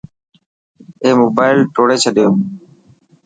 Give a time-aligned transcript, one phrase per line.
[1.03, 2.29] اي موبائل ٽوڙي ڇڏيو.